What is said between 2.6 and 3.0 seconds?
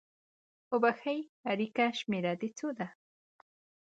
ده؟